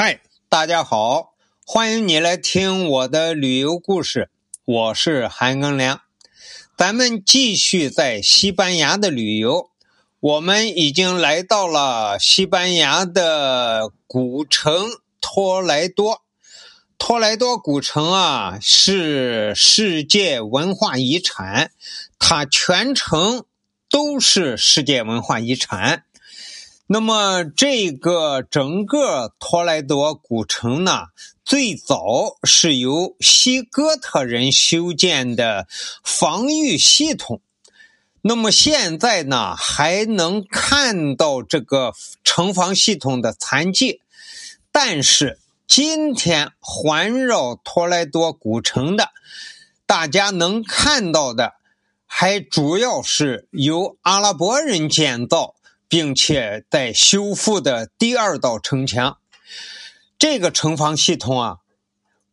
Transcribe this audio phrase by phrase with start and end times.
[0.00, 1.34] 嗨，大家好，
[1.66, 4.30] 欢迎你来听我的旅游故事，
[4.64, 6.02] 我是韩庚良。
[6.76, 9.70] 咱们继续在西班牙的旅游，
[10.20, 14.86] 我们已经来到了西班牙的古城
[15.20, 16.22] 托莱多。
[16.96, 21.72] 托莱多古城啊，是世界文化遗产，
[22.20, 23.44] 它全程
[23.90, 26.04] 都是世界文化遗产。
[26.90, 31.08] 那么，这个整个托莱多古城呢，
[31.44, 35.66] 最早是由西哥特人修建的
[36.02, 37.42] 防御系统。
[38.22, 41.92] 那么现在呢，还能看到这个
[42.24, 44.00] 城防系统的残迹，
[44.72, 45.38] 但是。
[45.70, 49.10] 今天环绕托莱多古城的，
[49.84, 51.56] 大家能看到的，
[52.06, 55.56] 还主要是由阿拉伯人建造，
[55.88, 59.18] 并且在修复的第二道城墙。
[60.18, 61.58] 这个城防系统啊，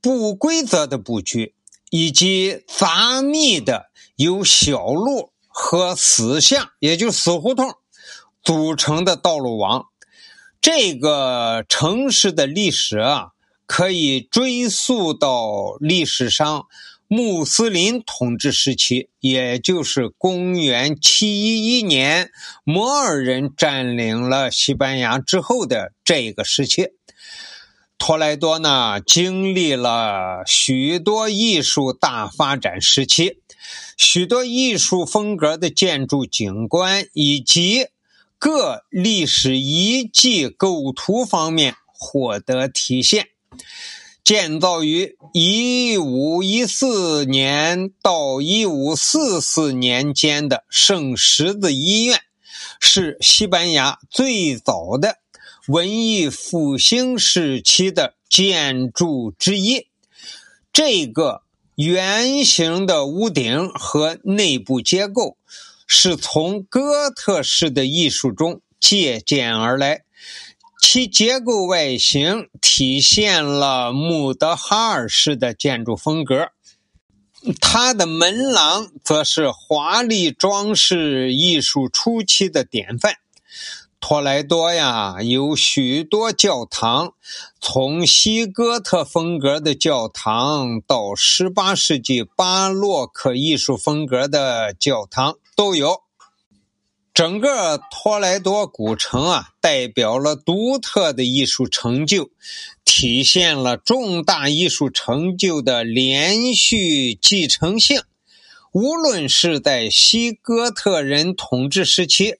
[0.00, 1.54] 不规则的布局，
[1.90, 7.74] 以及杂密的由小路和死巷，也就死胡同
[8.42, 9.86] 组成的道路网。
[10.60, 13.30] 这个城市的历史啊，
[13.66, 16.66] 可以追溯到历史上
[17.12, 22.30] 穆斯林统治时期，也就是公元711年，
[22.62, 26.90] 摩尔人占领了西班牙之后的这个时期。
[27.98, 33.40] 托莱多呢，经历了许多艺术大发展时期，
[33.96, 37.88] 许多艺术风格的建筑景观以及。
[38.42, 43.26] 各历史遗迹构图方面获得体现。
[44.30, 52.20] 建造于一五一四年到一五四四年间的圣十字医院，
[52.78, 55.16] 是西班牙最早的
[55.66, 59.88] 文艺复兴时期的建筑之一。
[60.72, 61.42] 这个
[61.74, 65.36] 圆形的屋顶和内部结构。
[65.92, 70.04] 是从哥特式的艺术中借鉴而来，
[70.80, 76.48] 其结构外形体现了穆德哈尔式的建筑风格，
[77.60, 83.16] 它的门廊则是华丽装饰艺术初期的典范。
[84.00, 87.12] 托莱多呀，有许多教堂，
[87.60, 96.02] 从西哥特风格的教堂到18世纪巴洛克艺术风格的教堂都有。
[97.20, 102.30] 整个托莱多古城啊，代表了独特的艺术成就，
[102.82, 108.00] 体现了重大艺术成就的连续继承性。
[108.72, 112.36] 无论是在西哥特人统治时期，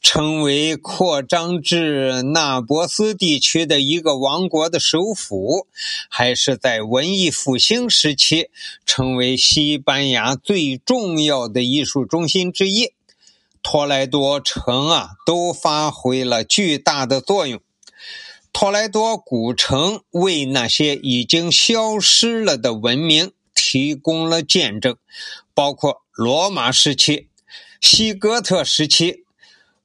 [0.00, 5.66] 成为扩张至那波斯地区的一个王国的首府，
[6.08, 8.50] 还是在文艺复兴时期，
[8.86, 12.92] 成为西班牙最重要的艺术中心之一，
[13.62, 17.60] 托莱多城啊，都发挥了巨大的作用。
[18.52, 23.32] 托莱多古城为那些已经消失了的文明。
[23.62, 24.96] 提供了见证，
[25.54, 27.28] 包括罗马时期、
[27.80, 29.24] 西哥特时期、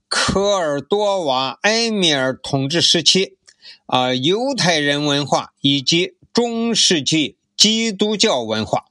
[0.08, 3.38] 科尔多瓦埃米尔统治时期，
[3.86, 8.86] 啊，犹太人文化以及中世纪基督教文化。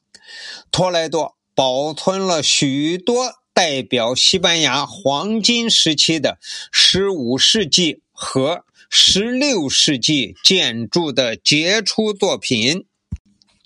[0.70, 6.38] 托莱多保存了许多代表西班牙黄金时期的
[6.72, 12.84] 15世纪和16世纪建筑的杰出作品。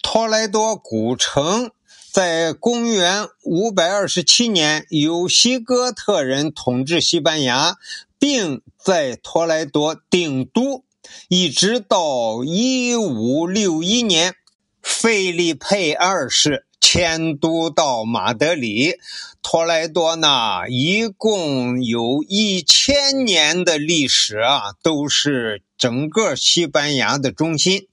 [0.03, 1.71] 托莱多古城
[2.13, 7.79] 在公元527年由西哥特人统治西班牙，
[8.19, 10.85] 并在托莱多定都，
[11.29, 14.35] 一直到1561年，
[14.83, 18.95] 费利佩二世迁都到马德里。
[19.43, 27.89] 托莱多呢，一共有一千年的历史啊，都是整个西班牙的中心。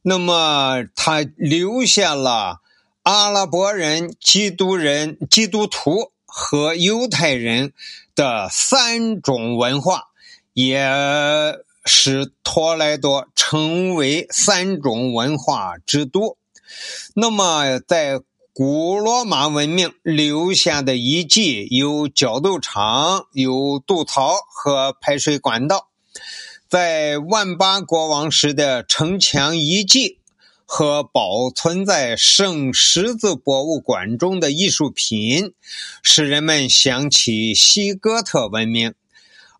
[0.00, 2.60] 那么，他留下了
[3.02, 7.74] 阿拉伯人、基督人、基督徒和犹太人
[8.14, 10.04] 的三种文化，
[10.54, 10.88] 也
[11.84, 16.38] 使托莱多成为三种文化之都。
[17.14, 18.20] 那么，在
[18.54, 25.88] 古罗马文明留下的遗迹有角斗场、有渡槽和排水管道。
[26.68, 30.18] 在万巴国王时的城墙遗迹
[30.64, 35.52] 和保存在圣十字博物馆中的艺术品，
[36.02, 38.92] 使人们想起西哥特文明；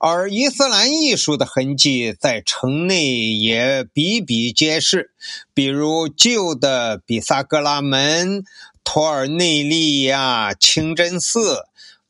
[0.05, 5.13] 而伊斯兰艺术的痕迹在城内也比比皆是，
[5.55, 8.43] 比如旧的比萨格拉门、
[8.83, 11.67] 托尔内利亚清真寺、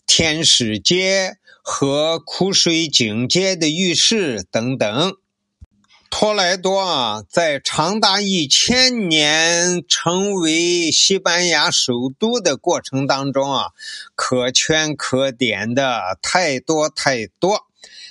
[0.06, 5.12] 天使街和枯水井街的浴室等等。
[6.08, 13.66] 托莱多啊，在长达一千年成为西班牙首都的过程当中啊，
[14.14, 17.66] 可圈可点的太多太多。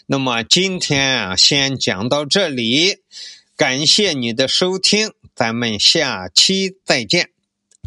[0.05, 2.97] 那么今天啊，先讲到这里，
[3.57, 7.30] 感谢你的收听，咱们下期再见。